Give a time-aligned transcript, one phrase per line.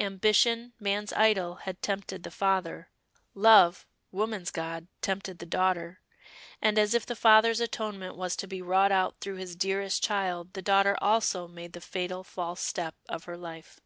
[0.00, 2.88] Ambition, man's idol, had tempted the father;
[3.34, 6.00] love, woman's god, tempted the daughter;
[6.62, 10.52] and, as if the father's atonement was to be wrought out through his dearest child
[10.54, 13.80] the daughter also made the fatal false step of her life.